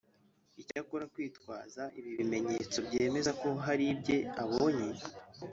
[0.61, 4.89] Icyakora kwitwaza ibimenyetso byemeza ko hari ibye abonye